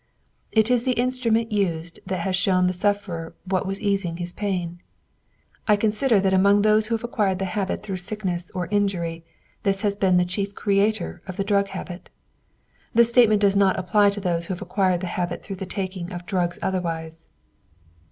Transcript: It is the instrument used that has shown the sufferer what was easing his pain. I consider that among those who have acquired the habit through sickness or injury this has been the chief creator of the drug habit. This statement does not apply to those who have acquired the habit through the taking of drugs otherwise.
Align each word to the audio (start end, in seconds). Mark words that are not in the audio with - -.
It 0.51 0.71
is 0.71 0.83
the 0.83 0.93
instrument 0.97 1.51
used 1.51 1.99
that 2.07 2.21
has 2.21 2.35
shown 2.35 2.65
the 2.65 2.73
sufferer 2.73 3.35
what 3.45 3.67
was 3.67 3.79
easing 3.79 4.17
his 4.17 4.33
pain. 4.33 4.81
I 5.67 5.75
consider 5.75 6.19
that 6.21 6.33
among 6.33 6.63
those 6.63 6.87
who 6.87 6.95
have 6.95 7.03
acquired 7.03 7.37
the 7.37 7.45
habit 7.45 7.83
through 7.83 7.97
sickness 7.97 8.49
or 8.55 8.65
injury 8.71 9.23
this 9.61 9.83
has 9.83 9.95
been 9.95 10.17
the 10.17 10.25
chief 10.25 10.55
creator 10.55 11.21
of 11.27 11.37
the 11.37 11.43
drug 11.43 11.67
habit. 11.67 12.09
This 12.95 13.09
statement 13.09 13.41
does 13.41 13.55
not 13.55 13.77
apply 13.77 14.09
to 14.09 14.19
those 14.19 14.45
who 14.47 14.55
have 14.55 14.61
acquired 14.63 15.01
the 15.01 15.05
habit 15.05 15.43
through 15.43 15.57
the 15.57 15.67
taking 15.67 16.11
of 16.11 16.25
drugs 16.25 16.57
otherwise. 16.63 17.27